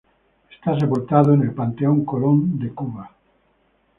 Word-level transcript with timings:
Está 0.51 0.79
sepultado 0.79 1.35
en 1.35 1.43
el 1.43 1.53
Panteón 1.53 2.03
Colón 2.05 2.57
de 2.57 2.71
Cuba. 2.73 3.11